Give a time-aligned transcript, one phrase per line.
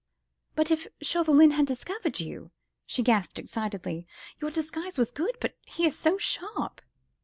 [0.55, 2.49] "But if Chauvelin had discovered you,"
[2.87, 4.07] she gasped excitedly,
[4.39, 5.37] "your disguise was good...
[5.39, 6.81] but he is so sharp."